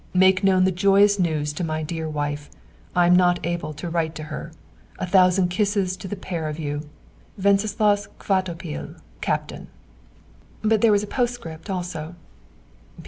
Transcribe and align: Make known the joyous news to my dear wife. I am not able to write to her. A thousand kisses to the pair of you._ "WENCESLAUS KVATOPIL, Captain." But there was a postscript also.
Make 0.15 0.43
known 0.43 0.63
the 0.63 0.71
joyous 0.71 1.19
news 1.19 1.53
to 1.53 1.63
my 1.63 1.83
dear 1.83 2.09
wife. 2.09 2.49
I 2.95 3.05
am 3.05 3.15
not 3.15 3.45
able 3.45 3.71
to 3.75 3.87
write 3.87 4.15
to 4.15 4.23
her. 4.33 4.51
A 4.97 5.05
thousand 5.05 5.49
kisses 5.49 5.95
to 5.97 6.07
the 6.07 6.15
pair 6.15 6.49
of 6.49 6.57
you._ 6.57 6.87
"WENCESLAUS 7.45 8.07
KVATOPIL, 8.17 8.95
Captain." 9.21 9.67
But 10.63 10.81
there 10.81 10.91
was 10.91 11.03
a 11.03 11.05
postscript 11.05 11.69
also. 11.69 12.15